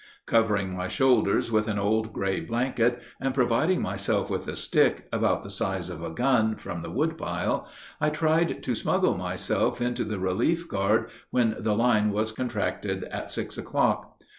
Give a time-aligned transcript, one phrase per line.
[0.25, 5.43] Covering my shoulders with an old gray blanket and providing myself with a stick, about
[5.43, 7.67] the size of a gun, from the woodpile,
[7.99, 13.29] I tried to smuggle myself into the relief guard when the line was contracted at
[13.29, 14.19] six o'clock.